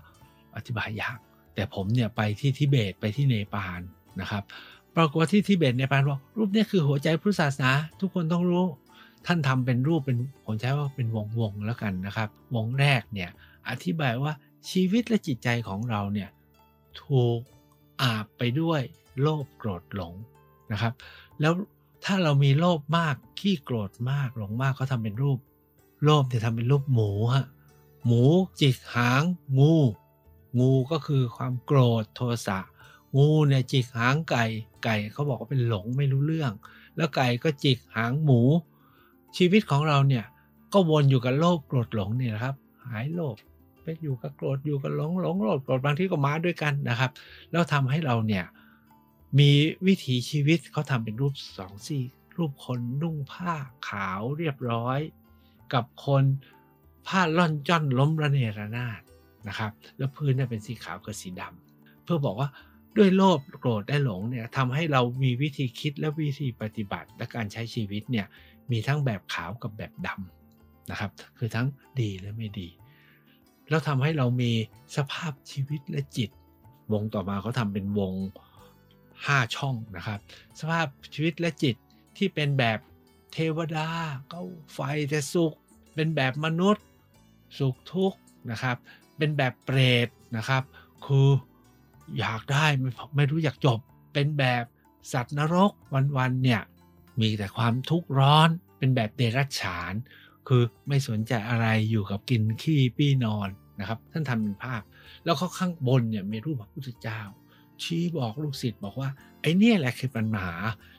[0.57, 1.19] อธิบายยาก
[1.55, 3.81] แต่ผมเนี่ยไปที่ทิเบตไปที่เนปาล
[4.21, 4.43] นะครับ
[4.97, 8.65] ปรากฏว่าที่ทิเบตเนปาลบอกรูปนี้คือหัวใจพุทธศาสนา ทุกคนต้องรู้
[9.27, 13.31] ท่านทำเป็นรูปเป็นผมใช้ว่าเป็นวงวงแล้วกันนะครับ วงแรกเนี่ย
[13.69, 14.33] อธิบายว่า
[14.71, 16.29] ชีวิตและจิตใจของเราเนี่ย
[17.03, 17.39] ถูก
[18.03, 18.81] อาบไปด้วย
[19.21, 20.15] โลภโกรธหลง
[20.73, 20.93] นะครับ
[21.41, 21.53] แล้ว
[22.05, 25.39] ถ้าเรามีโลภมากขี้โกรธมากหลงมากเขาทำเป็นรูป
[26.05, 27.47] โลภเนี่ยทำเป็นรูปหมูฮะ
[28.07, 28.25] หมู
[28.61, 29.23] จิกหาง
[29.59, 29.75] งู
[30.59, 32.59] งูก็คือความโกรธโทสะ
[33.17, 34.45] งูเนี่ยจิกหางไก่
[34.85, 36.53] ไก่เขาบอกว่าเป็นหลงไม่รู้เรื่อง
[36.97, 38.41] แล้วไก่ก็จิกหางหมู
[39.37, 40.25] ชีวิตของเราเนี่ย
[40.73, 42.55] ก็วนอยู่กับโลภโกรธหลงเนี่ยนะครับ
[42.87, 43.37] หายโลภ
[43.83, 47.11] ไปอยู่กับโกรธอยู่กับหลงหลงโลภโกรธบางทีก็มาด้วยกันนะครับ
[47.51, 48.45] แล้วทำให้เราเนี่ย
[49.39, 49.51] มี
[49.87, 52.05] วิถีชีวิตเขาทำเป็นรูปสองซี่
[52.37, 53.55] รูปคนนุ่งผ้า
[53.89, 54.99] ขาวเรียบร้อย
[55.75, 56.25] กับคน
[57.07, 59.03] ผ้าล่อนจ้อนล้มระเนระนาด
[59.49, 62.49] นะครับ แล้วพื้นเนี่ยเป็นสีขาวกับสีดำเพื่อบอกว่า
[62.97, 68.27] ด้วยโลภโกรธได้หลงเนี่ยทำให้เรามีวิธีคิดและวิธีปฏิบัติและการใช้ชีวิตเนี่ย
[68.71, 71.67] มีทั้งแบบขาวกับแบบดำนะครับ คือทั้ง
[72.01, 72.69] ดีและไม่ดี
[73.69, 74.53] แล้วทำให้เรามี
[74.97, 76.31] สภาพชีวิตและจิต
[76.93, 78.13] วงต่อมาเขาทำเป็นวง
[78.85, 80.21] 5 ช่องนะครับ
[80.61, 81.77] สภาพชีวิตและจิต
[82.17, 82.79] ที่เป็นแบบ
[83.33, 83.89] เทวดา
[84.33, 84.79] ก้าไฟ
[85.11, 85.53] แต่สุข
[85.95, 86.85] เป็นแบบมนุษย์
[87.59, 88.19] สุขทุกข์
[88.51, 88.77] นะครับ
[89.17, 90.63] เป็นแบบเปรตนะครับ
[91.05, 91.29] คือ
[92.19, 93.79] อยากได้ไม่ไม่รู้อยากจบ
[94.13, 94.65] เป็นแบบ
[95.13, 95.73] สัตว์นรก
[96.17, 96.63] วันๆเนี่ย
[97.21, 99.95] มีแต่ความทุกข์ร้อนเป็นแบบเดรัจฉาน
[100.49, 103.49] คือไม่สนใจอะไรอยู่กับกินขี้ปี้นอน
[103.81, 104.83] นะครับ ท่านทำเป็นภาพ
[105.25, 107.21] แล้วก็ข้างบนเนี่ยมีรูปพระพุทธเจ้า
[107.83, 110.53] ชี้บอกลูกศิษย์บอกว่า ไอ้เนี่ยแหละคือปัญหา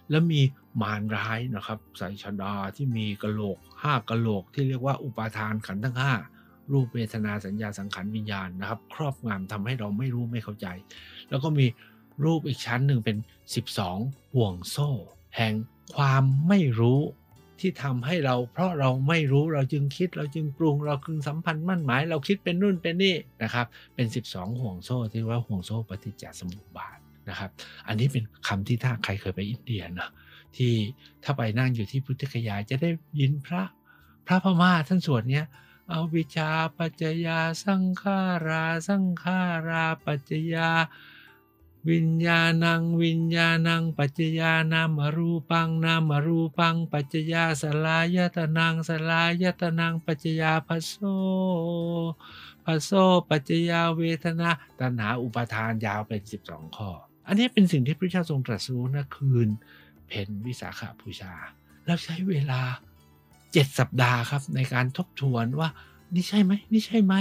[0.10, 0.42] แล้วมี
[0.82, 6.14] มารร้ายนะครับใส่ชดาที่มีกระโหลกห้ากระโหลกที่เรียกว่าอุปาทานขันธ์ทั้งห้า
[6.72, 10.68] รูปเวทนาสัญญาสังขารวิญญาณนะครับ ครอบงำทำให้เราไม่รู้ไม่เข้าใจ
[11.30, 11.66] แล้วก็มี
[12.26, 13.18] รูปอีกชั้นหนึ่งเป็น
[13.76, 14.90] 12ห่วงโซ่
[15.38, 15.54] แห่ง
[15.96, 17.00] ความไม่รู้
[17.60, 26.98] ที่ทำให้เรา เพราะเราไม่รู้เราจึงคิดเราจึงปรุง เราจึงสัมพันธ์มั่นหมาย เราคิดเป็นนู่นเป็นนี่นะครับ เป็น 12 ห่วงโซ่ที่ว่าห่วงโซ่ปฏิจจสมุปบาท
[27.30, 27.50] นะครับ
[27.88, 30.10] อันนี้เป็นคำที่ถ้าใครเคยไปอินเดียนะ
[30.56, 30.74] ที่
[31.24, 33.64] ถ้าไปนั่งอยู่ที่พุทธคยาจะได้ยินพระ
[34.28, 35.46] พระพม่าท่านสวดเนี้ย
[35.92, 40.70] อวิชชาปัจจยาสังขาราสังขาราปัจจยา
[41.90, 50.94] วิญญาณังวิญญาณังปัจจยานามรูปังนามรูปัง ปัจจยาสลายตนังสลายตนังปัจจยาภโส
[52.66, 52.92] ภโส
[53.30, 56.90] ปัจจยาเวทนาตัณหาอุปาทานยาวเป็น 12 ข้อ
[57.28, 59.50] อันนี้เป็นสิ่งที่พระเจ้าทรงตรัสรู้นะคืน
[60.08, 61.34] เพนวิสาขาบูชา
[61.86, 62.62] แล้วใช้เวลา
[63.54, 65.70] เจ็ดสัปดาห์ครับในการทบทวนว่า
[66.14, 67.14] นี่ใช่ไหมนี่ใช่ไหม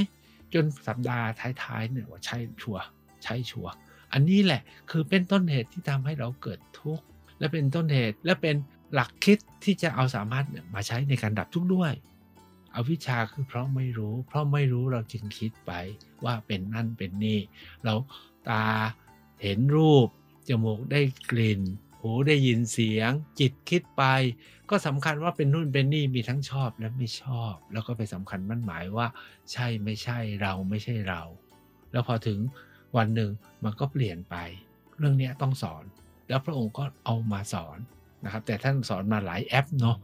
[0.55, 1.27] จนสัปดาห์
[1.62, 2.79] ท้ายๆเนี่ยว่าใช่ชัว
[3.25, 3.67] ใช่ชัว
[4.12, 7.05] อันนี้แหละคือเป็นต้นเหตุที่ทำให้เราเกิดทุกข์
[7.39, 8.57] และเป็นต้นเหตุและเป็น
[8.95, 11.93] หลักคิดที่จะเอาสามารถมาใช้ในการดับทุกข์ด้วย
[12.75, 15.73] อวิชชาคือเพราะไม่รู้ เพราะไม่รู้เราจึงคิดไป
[16.25, 17.41] ว่าเป็นนั่นเป็นนี่
[17.85, 17.95] เรา
[18.49, 18.65] ตา
[19.43, 20.09] เห็นรูป
[20.49, 21.61] จมูกได้กลิ่น
[22.01, 24.03] หูได้ยินเสียง จิตคิดไป
[24.71, 29.07] ก็สำคัญว่าเป็นนู่นเป็นนี่มีทั้งชอบและไม่ชอบ แล้วก็ไปสำคัญมั่นหมายว่า
[29.53, 31.23] ใช่ไม่ใช่เราไม่ใช่เรา
[31.93, 32.39] แล้วพอถึง
[32.97, 33.31] วันหนึ่ง
[33.65, 34.37] มันก็เปลี่ยนไป
[34.99, 35.85] เรื่องนี้ต้องสอน
[36.29, 37.79] แล้วพระองค์ก็เอามาสอน
[38.25, 39.97] นะครับแต่ท่านสอนมาหลายแอปเนาะ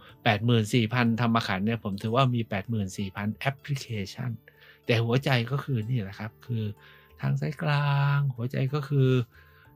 [0.57, 2.41] 84,000ธรรมขันเนี่ยผมถือว่ามี
[2.91, 4.31] 84,000 แอปพลิเคชัน
[4.87, 6.65] แต่หัวใจก็คือนี่แหละครับ คือ
[7.21, 9.11] ทางสายกลาง หัวใจก็คือ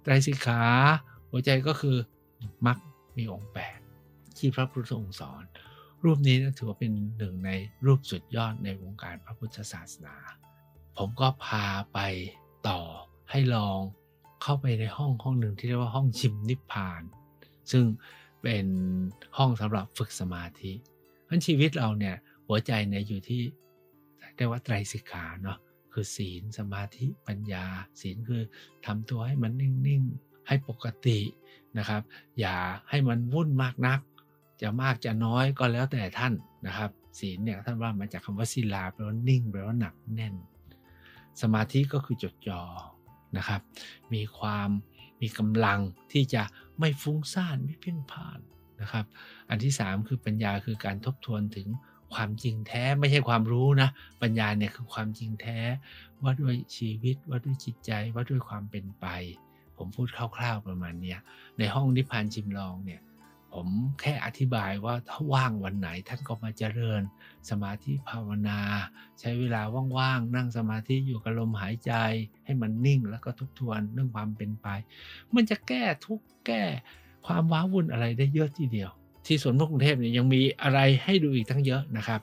[0.02, 0.64] ไตรสิกขา
[1.30, 1.96] หัวใจก็คือ
[2.66, 2.78] มัก
[3.16, 3.78] มีองค์แปด
[4.38, 5.44] ที่พระพุทธองค์สอน
[6.04, 7.50] รูปนี้ถือว่าเป็นหนึ่งใน
[7.86, 10.14] รูปสุดยอดในวงการพระพุทธศาสนา
[10.96, 11.98] ผมก็พาไป
[12.68, 12.80] ต่อ
[13.30, 13.78] ให้ลอง
[14.42, 17.02] เข้าไปในห้องห้องหนึ่งที่เรียกว่าห้องชิมนิพพาน
[17.72, 17.84] ซึ่ง
[18.42, 18.66] เป็น
[19.38, 20.72] ห้องสำหรับฝึกสมาธิ
[21.24, 22.16] เพราะชีวิตเราเนี่ย
[22.48, 23.42] หัวใจเนี่ยอยู่ที่
[24.36, 25.58] เรียกว่าไตรสิกขาเนาะ
[25.92, 27.64] คือศีลสมาธิปัญญา
[28.00, 28.42] ศีลคือ
[28.86, 31.18] ทำตัวให้มันนิ่งๆ ให้ปกติ
[31.78, 32.02] นะครับ
[32.40, 32.56] อย่า
[32.88, 34.00] ให้มันวุ่นมากนัก
[34.62, 36.32] จะมากจะน้อยก็แล้วแต่ท่าน
[36.66, 40.34] นะครับ ศีลเนี่ยท่านว่ามาจากคำว่าศิลาแปลว่านิ่งแปลว่าหนักแน่น
[41.42, 42.62] สมาธิก็คือจดจ่อ
[43.36, 43.60] นะครับ
[44.12, 44.68] มีความ
[45.22, 45.80] มีกำลัง
[46.12, 46.42] ที่จะ
[46.78, 48.38] ไม่ฟุ้งซ่านไม่เพ่นพ่าน
[48.80, 49.04] นะครับ
[49.48, 51.68] อันที่สามคือปัญญาคือการทบทวนถึง
[52.14, 53.88] ความจริงแท้ไม่ใช่ความรู้นะ
[54.22, 55.58] ปัญญาเนี่ยคือความจริงแท้
[56.22, 59.06] ว่าด้วยชีวิตว่าด้วยจิตใจว่าด้วยความเป็นไป
[59.78, 61.16] ผมพูดคร่าวๆประมาณนี้
[61.58, 63.02] ในห้องนิพพานชิมลองเนี่ย
[63.54, 63.68] ผม
[64.00, 67.02] แค่อธิบายว่าถ้าว่างวันไหนท่านก็มาเจริญ
[67.50, 68.60] สมาธิภาวนา
[69.20, 69.62] ใช้เวลา
[69.98, 71.92] ว่างๆนั่งสมาธิอยู่กับลมหายใจ
[72.44, 74.66] ให้มันนิ่งแล้วก็ทบทวนเรื่องความเป็นไป
[75.34, 76.64] มันจะแก้ทุกแก้
[77.26, 78.90] ความว้าวุ่นอะไรได้เยอะทีเดียว
[79.26, 82.20] ที่สวนพกรุงเทพเนี่ยยังมีอะไรให้ดูอีกทั้งเยอะนะครับ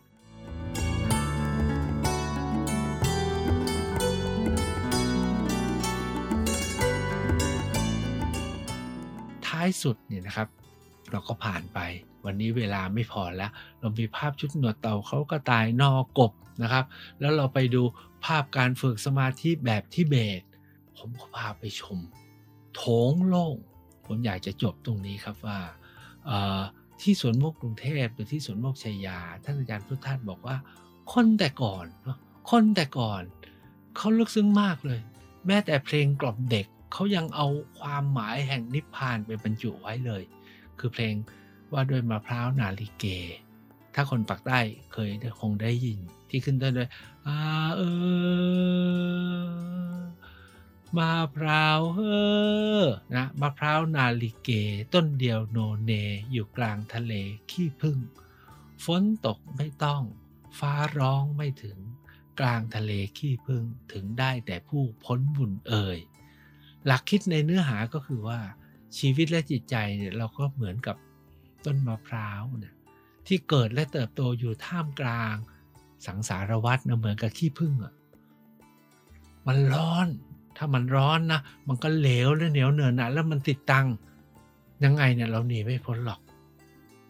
[9.64, 10.48] ายสุดเนี่ยนะครับ
[11.12, 11.80] เราก็ผ่านไป
[12.26, 16.32] วันนี้เวลาไม่พอแล้ว เรามีภาพชุดหนวดเต่าเขาก็ตายนอกบ
[16.64, 16.86] นะครับ
[17.20, 17.82] แล้วเราไปดู
[18.26, 20.42] ภาพการฝึกสมาธิแบบทิเบต
[20.98, 22.00] ผมก็พาไปชม
[22.76, 23.56] โถงโล่ง
[24.06, 25.60] ผมอยากจะจบตรงนี้ครับว่า
[27.02, 30.56] ที่สวนโมกกรุงเทพหรือที่สวนโมกชัยยา ท่านอาจารย์พุทธทาสบอกว่า
[31.14, 31.86] คนแต่ก่อน
[32.52, 33.22] คนแต่ก่อน
[33.98, 35.00] เขาลึกซึ้งมากเลย
[35.48, 37.48] แม้แต่เพลงกล่อมเด็ก เขายังเอา
[37.80, 40.24] ความหมายแห่งนิพพานไปบรรจุไว้เลย
[40.80, 41.16] คือเพลง
[41.72, 43.06] ว่าด้วยมะพร้าวนาลิเก
[43.96, 44.60] ถ้าคนปักใต้
[44.94, 45.10] เคย
[45.42, 46.90] คงได้ยินที่ขึ้นต้นด้วย
[47.28, 47.40] อา
[47.76, 47.82] เอ
[49.48, 49.64] อ
[50.98, 52.02] มะพร้าวเอ
[52.82, 52.84] อ
[53.16, 54.50] นะมะพร้าวนาลิเก
[54.94, 55.92] ต้นเดียวโนเน
[56.32, 57.14] อยู่กลางทะเล
[57.52, 57.98] ขี้พึ่ง
[58.86, 60.02] ฝนตกไม่ต้อง
[60.60, 61.78] ฟ้าร้องไม่ถึง
[62.40, 66.00] กลางทะเลขี้พึ่งถึงได้แต่ผู้พ้นบุญเอ่ย
[66.86, 68.40] หลักคิดในเนื้อหาก็คือว่า
[68.98, 70.96] ชีวิตและจิตใจเนี่ยเราก็เหมือนกับ
[71.66, 72.76] ต้นมะพร้าวเนี่ย
[73.28, 75.36] ที่เกิดและเติบโตอยู่ท่ามกลาง
[76.06, 77.94] สังสารวัฏนะเหมือนกับขี้ผึ้งอะ่ะ
[79.48, 80.08] มันร้อน
[80.58, 83.88] ถ้ามันร้อนนะ มันก็เหลวและเหนียวเหนอะหนะแล้วมันติดตัง
[84.84, 86.20] ยังไงเนี่ยเราหนีไม่พ้นหรอก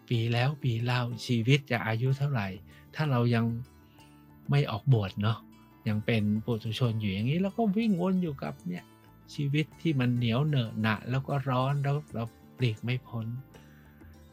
[0.09, 2.47] ปีแล้วปีเล่าชีวิตจะอายุเท่าไหร่
[2.95, 3.45] ถ้าเรายัง
[4.49, 5.37] ไม่ออกบวชเนาะ
[5.87, 8.83] ยังเป็นปุถุชนอยู่อย่างนี้ แล้วก็วิ่งวนอยู่กับเนี่ย
[9.33, 12.23] ชีวิตที่มันเหนียวเหนอะหนะแล้วก็ร้อนแล้วเรา
[12.57, 13.27] ปลีกไม่พ้น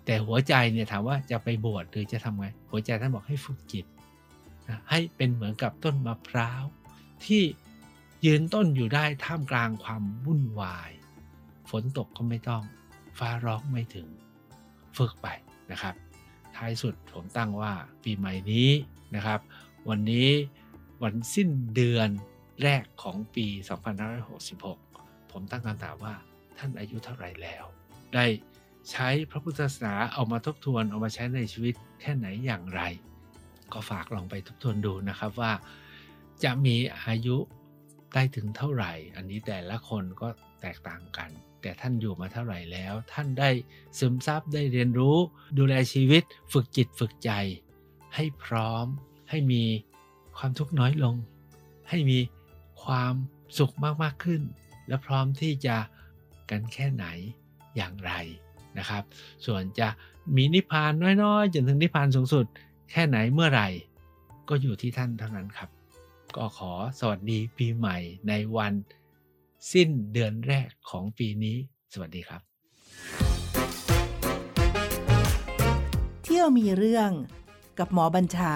[0.04, 3.86] แต่หัวใจเนี่ยถามว่าจะไปบวชหรือจะทำไง หัวใจท่านบอกให้ฝึกจิต
[4.90, 6.62] ให้เป็นเหมือนกับต้นมะพร้าว
[7.24, 7.42] ที่
[8.24, 10.90] ยืนต้นอยู่ได้ท่ามกลางความวุ่นวาย
[11.70, 12.62] ฝนตกก็ไม่ต้อง
[13.18, 14.06] ฟ้าร้องไม่ถึง
[14.98, 15.26] ฝึกไป
[15.70, 15.94] นะครับ
[16.56, 17.72] ท้ายสุดผมตั้งว่า
[18.02, 18.68] ปีใหม่นี้
[19.14, 19.40] นะครับ
[19.88, 20.28] วันนี้
[21.02, 22.08] วันสิ้นเดือน
[22.62, 23.46] แรกของปี
[24.38, 26.14] 2566 ผมตั้งคำถามว่า
[26.58, 27.64] ท่านอายุเท่าไหร่แล้ว
[28.14, 28.26] ได้
[28.90, 32.82] ใช้พระพุทธศาสนาเอามาทบทวนเอามาใช้ในชีวิตแค่ไหนอย่างไร
[33.72, 35.52] ก็ฝากลองไปทบทวนดูนะครับว่า
[36.44, 37.36] จะมีอายุ
[38.14, 40.28] ได้ถึงเท่าไหร่ อันนี้แต่ละคนก็
[40.60, 41.30] แตกต่างกัน
[41.62, 43.50] แต่ท่านอยู่มาเท่าไหร่แล้ว ท่านได้
[43.98, 45.16] ซึมซับได้เรียนรู้
[45.58, 47.30] ดูแลชีวิต ฝึกจิตฝึกใจ
[48.14, 48.86] ให้พร้อม
[49.30, 49.62] ให้มี
[50.36, 51.14] ความทุกข์น้อยลง
[51.88, 52.18] ให้มี
[52.84, 53.14] ความ
[53.58, 54.42] สุขมากๆขึ้น
[54.88, 55.76] และพร้อมที่จะ
[56.50, 57.06] กันแค่ไหน
[57.76, 58.12] อย่างไร
[58.78, 59.02] นะครับ
[59.46, 59.88] ส่วนจะ
[60.36, 60.92] มีนิพพาน
[61.24, 62.46] น้อยๆจนถึงนิพพานสูงสุด
[62.90, 63.68] แค่ไหนเมื่อไหร่
[64.48, 65.70] ก็อยู่ที่ท่านเท่านั้นครับ
[66.36, 68.72] ก็ขอสวัสดีปีใหม่ในวัน
[69.72, 71.56] สิ้นเดือนแรกของปีนี้
[71.92, 72.40] สวัสดีครับ
[76.24, 77.10] เที่ยวมีเรื่อง
[77.78, 78.54] กับหมอบัญชา